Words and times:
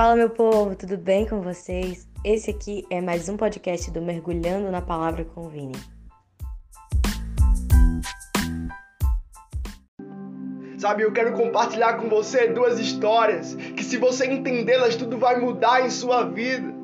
Fala, 0.00 0.16
meu 0.16 0.30
povo, 0.30 0.74
tudo 0.74 0.96
bem 0.96 1.26
com 1.26 1.42
vocês? 1.42 2.08
Esse 2.24 2.50
aqui 2.50 2.86
é 2.88 3.02
mais 3.02 3.28
um 3.28 3.36
podcast 3.36 3.90
do 3.90 4.00
Mergulhando 4.00 4.70
na 4.70 4.80
Palavra 4.80 5.26
com 5.26 5.42
o 5.42 5.50
Vini. 5.50 5.78
Sabe, 10.78 11.02
eu 11.02 11.12
quero 11.12 11.34
compartilhar 11.34 11.98
com 11.98 12.08
você 12.08 12.48
duas 12.48 12.78
histórias 12.78 13.54
que, 13.54 13.84
se 13.84 13.98
você 13.98 14.24
entendê-las, 14.24 14.96
tudo 14.96 15.18
vai 15.18 15.38
mudar 15.38 15.84
em 15.84 15.90
sua 15.90 16.24
vida. 16.24 16.79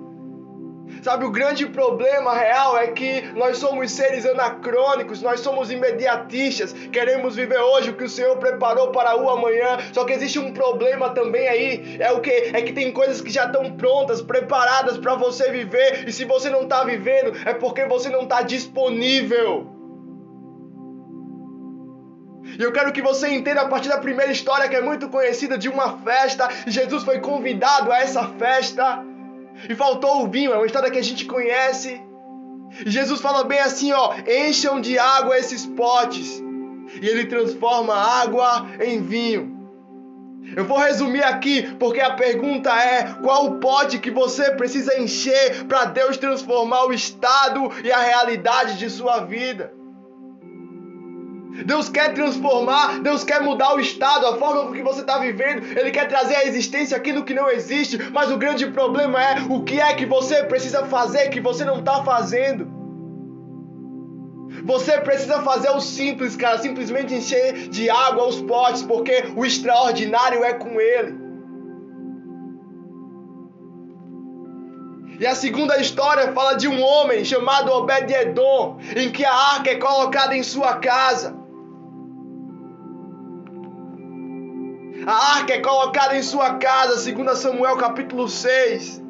Sabe, 1.02 1.24
o 1.24 1.30
grande 1.30 1.66
problema 1.66 2.34
real 2.34 2.76
é 2.76 2.88
que 2.88 3.22
nós 3.34 3.58
somos 3.58 3.92
seres 3.92 4.26
anacrônicos, 4.26 5.22
nós 5.22 5.40
somos 5.40 5.70
imediatistas, 5.70 6.72
queremos 6.92 7.36
viver 7.36 7.58
hoje 7.58 7.90
o 7.90 7.94
que 7.94 8.04
o 8.04 8.08
Senhor 8.08 8.36
preparou 8.38 8.90
para 8.90 9.16
o 9.16 9.28
amanhã. 9.30 9.78
Só 9.92 10.04
que 10.04 10.12
existe 10.12 10.38
um 10.38 10.52
problema 10.52 11.10
também 11.10 11.48
aí, 11.48 11.96
é 12.00 12.10
o 12.12 12.20
que 12.20 12.30
é 12.30 12.62
que 12.62 12.72
tem 12.72 12.92
coisas 12.92 13.20
que 13.20 13.30
já 13.30 13.46
estão 13.46 13.76
prontas, 13.76 14.20
preparadas 14.22 14.98
para 14.98 15.14
você 15.14 15.50
viver, 15.50 16.08
e 16.08 16.12
se 16.12 16.24
você 16.24 16.50
não 16.50 16.62
está 16.62 16.84
vivendo, 16.84 17.32
é 17.44 17.54
porque 17.54 17.84
você 17.86 18.08
não 18.08 18.22
está 18.22 18.42
disponível. 18.42 19.76
E 22.58 22.62
eu 22.62 22.72
quero 22.72 22.92
que 22.92 23.02
você 23.02 23.28
entenda 23.28 23.62
a 23.62 23.68
partir 23.68 23.88
da 23.88 23.98
primeira 23.98 24.32
história 24.32 24.68
que 24.68 24.76
é 24.76 24.80
muito 24.80 25.08
conhecida 25.08 25.58
de 25.58 25.68
uma 25.68 25.98
festa. 25.98 26.48
Jesus 26.66 27.02
foi 27.04 27.18
convidado 27.18 27.92
a 27.92 27.98
essa 27.98 28.24
festa 28.38 29.04
e 29.68 29.74
faltou 29.74 30.22
o 30.22 30.28
vinho, 30.28 30.52
é 30.52 30.56
uma 30.56 30.66
história 30.66 30.90
que 30.90 30.98
a 30.98 31.04
gente 31.04 31.24
conhece. 31.24 32.00
Jesus 32.84 33.20
fala 33.20 33.44
bem 33.44 33.58
assim, 33.60 33.92
ó, 33.92 34.14
encham 34.26 34.80
de 34.80 34.98
água 34.98 35.38
esses 35.38 35.66
potes. 35.66 36.42
E 37.00 37.06
ele 37.06 37.26
transforma 37.26 37.94
água 37.94 38.66
em 38.80 39.02
vinho. 39.02 39.56
Eu 40.54 40.64
vou 40.64 40.78
resumir 40.78 41.24
aqui, 41.24 41.74
porque 41.74 42.00
a 42.00 42.14
pergunta 42.14 42.70
é: 42.70 43.14
qual 43.22 43.46
o 43.46 43.58
pote 43.58 43.98
que 43.98 44.10
você 44.10 44.52
precisa 44.52 44.98
encher 44.98 45.64
para 45.64 45.86
Deus 45.86 46.16
transformar 46.16 46.84
o 46.84 46.92
estado 46.92 47.72
e 47.82 47.90
a 47.90 47.98
realidade 47.98 48.78
de 48.78 48.88
sua 48.88 49.20
vida? 49.20 49.72
Deus 51.64 51.88
quer 51.88 52.12
transformar, 52.12 53.00
Deus 53.00 53.24
quer 53.24 53.40
mudar 53.40 53.74
o 53.74 53.80
estado, 53.80 54.26
a 54.26 54.36
forma 54.36 54.66
com 54.66 54.72
que 54.72 54.82
você 54.82 55.00
está 55.00 55.18
vivendo. 55.18 55.64
Ele 55.78 55.90
quer 55.90 56.06
trazer 56.08 56.36
à 56.36 56.44
existência 56.44 56.96
aquilo 56.96 57.24
que 57.24 57.34
não 57.34 57.48
existe. 57.48 57.98
Mas 58.12 58.30
o 58.30 58.36
grande 58.36 58.66
problema 58.66 59.22
é 59.22 59.36
o 59.48 59.62
que 59.62 59.80
é 59.80 59.94
que 59.94 60.04
você 60.04 60.44
precisa 60.44 60.84
fazer 60.86 61.30
que 61.30 61.40
você 61.40 61.64
não 61.64 61.78
está 61.78 62.02
fazendo. 62.02 62.74
Você 64.64 64.98
precisa 64.98 65.42
fazer 65.42 65.70
o 65.70 65.80
simples, 65.80 66.34
cara, 66.34 66.58
simplesmente 66.58 67.14
encher 67.14 67.68
de 67.68 67.88
água 67.88 68.26
os 68.26 68.40
potes, 68.42 68.82
porque 68.82 69.24
o 69.36 69.44
extraordinário 69.44 70.42
é 70.42 70.54
com 70.54 70.80
Ele. 70.80 71.26
E 75.18 75.26
a 75.26 75.34
segunda 75.34 75.78
história 75.78 76.32
fala 76.32 76.54
de 76.54 76.68
um 76.68 76.82
homem 76.82 77.24
chamado 77.24 77.72
Obed-Edom, 77.72 78.78
em 78.94 79.10
que 79.10 79.24
a 79.24 79.32
arca 79.32 79.70
é 79.70 79.76
colocada 79.76 80.36
em 80.36 80.42
sua 80.42 80.74
casa. 80.76 81.45
A 85.06 85.36
arca 85.36 85.54
é 85.54 85.60
colocada 85.60 86.16
em 86.16 86.22
sua 86.22 86.54
casa, 86.54 86.98
segundo 86.98 87.32
Samuel 87.36 87.76
capítulo 87.76 88.28
6. 88.28 89.00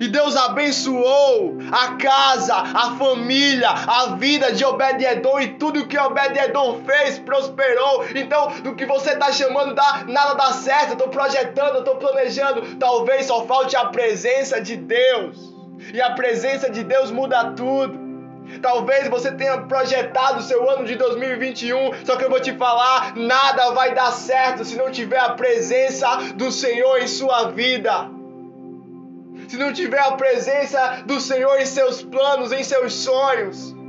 E 0.00 0.06
Deus 0.06 0.36
abençoou 0.36 1.58
a 1.72 1.96
casa, 1.96 2.54
a 2.54 2.94
família, 2.96 3.68
a 3.68 4.14
vida 4.14 4.52
de 4.52 4.64
Obed-Edom 4.64 5.40
e 5.40 5.48
tudo 5.54 5.88
que 5.88 5.98
Obed-Edom 5.98 6.84
fez 6.84 7.18
prosperou. 7.18 8.04
Então, 8.14 8.46
do 8.62 8.76
que 8.76 8.86
você 8.86 9.10
está 9.10 9.32
chamando, 9.32 9.74
dá, 9.74 10.04
nada 10.06 10.34
dá 10.34 10.52
certo. 10.52 10.90
Eu 10.90 10.92
estou 10.92 11.08
projetando, 11.08 11.74
eu 11.74 11.80
estou 11.80 11.96
planejando. 11.96 12.76
Talvez 12.76 13.26
só 13.26 13.44
falte 13.46 13.74
a 13.74 13.86
presença 13.86 14.60
de 14.60 14.76
Deus. 14.76 15.52
E 15.92 16.00
a 16.00 16.12
presença 16.12 16.70
de 16.70 16.84
Deus 16.84 17.10
muda 17.10 17.50
tudo. 17.56 18.09
Talvez 18.60 19.08
você 19.08 19.32
tenha 19.32 19.58
projetado 19.62 20.42
seu 20.42 20.68
ano 20.68 20.84
de 20.84 20.96
2021, 20.96 22.04
só 22.04 22.16
que 22.16 22.24
eu 22.24 22.30
vou 22.30 22.40
te 22.40 22.52
falar, 22.56 23.14
nada 23.16 23.70
vai 23.70 23.94
dar 23.94 24.12
certo 24.12 24.64
se 24.64 24.76
não 24.76 24.90
tiver 24.90 25.18
a 25.18 25.30
presença 25.30 26.16
do 26.34 26.50
Senhor 26.50 26.98
em 26.98 27.06
sua 27.06 27.50
vida. 27.50 28.08
Se 29.48 29.56
não 29.56 29.72
tiver 29.72 30.00
a 30.00 30.12
presença 30.12 31.02
do 31.06 31.20
Senhor 31.20 31.60
em 31.60 31.66
seus 31.66 32.02
planos, 32.02 32.52
em 32.52 32.62
seus 32.62 32.92
sonhos 32.92 33.79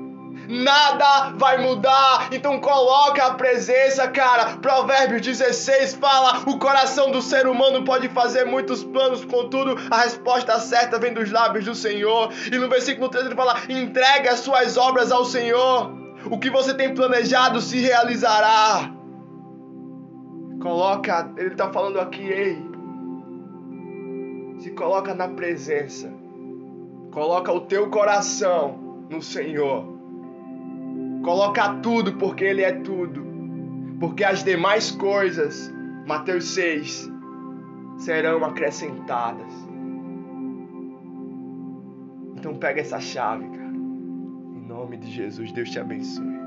nada 0.51 1.31
vai 1.37 1.57
mudar. 1.57 2.27
Então 2.31 2.59
coloca 2.59 3.25
a 3.25 3.33
presença, 3.35 4.07
cara. 4.09 4.57
Provérbios 4.57 5.21
16 5.21 5.95
fala: 5.95 6.43
o 6.45 6.59
coração 6.59 7.09
do 7.11 7.21
ser 7.21 7.47
humano 7.47 7.85
pode 7.85 8.09
fazer 8.09 8.45
muitos 8.45 8.83
planos, 8.83 9.23
contudo, 9.23 9.75
a 9.89 10.01
resposta 10.01 10.59
certa 10.59 10.99
vem 10.99 11.13
dos 11.13 11.31
lábios 11.31 11.65
do 11.65 11.73
Senhor. 11.73 12.31
E 12.51 12.57
no 12.57 12.69
versículo 12.69 13.09
13 13.09 13.27
ele 13.27 13.35
fala: 13.35 13.59
entregue 13.69 14.27
as 14.27 14.39
suas 14.39 14.77
obras 14.77 15.11
ao 15.11 15.25
Senhor. 15.25 15.91
O 16.29 16.37
que 16.37 16.49
você 16.49 16.73
tem 16.73 16.93
planejado 16.93 17.61
se 17.61 17.79
realizará. 17.79 18.91
Coloca, 20.61 21.33
ele 21.37 21.49
está 21.49 21.71
falando 21.71 21.99
aqui, 21.99 22.21
ei. 22.21 22.71
Se 24.59 24.69
coloca 24.71 25.15
na 25.15 25.27
presença. 25.27 26.13
Coloca 27.11 27.51
o 27.51 27.61
teu 27.61 27.89
coração 27.89 29.05
no 29.09 29.21
Senhor. 29.21 30.00
Coloca 31.23 31.75
tudo 31.75 32.13
porque 32.13 32.43
Ele 32.43 32.63
é 32.63 32.71
tudo. 32.71 33.23
Porque 33.99 34.23
as 34.23 34.43
demais 34.43 34.91
coisas, 34.91 35.71
Mateus 36.07 36.45
6, 36.45 37.09
serão 37.97 38.43
acrescentadas. 38.43 39.53
Então 42.35 42.55
pega 42.55 42.81
essa 42.81 42.99
chave, 42.99 43.47
cara. 43.49 43.71
Em 43.71 44.67
nome 44.67 44.97
de 44.97 45.11
Jesus, 45.11 45.51
Deus 45.51 45.69
te 45.69 45.79
abençoe. 45.79 46.40